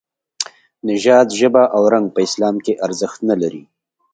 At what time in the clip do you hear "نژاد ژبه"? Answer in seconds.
0.87-1.63